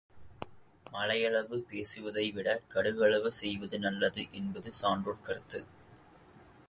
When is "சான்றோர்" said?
4.71-5.21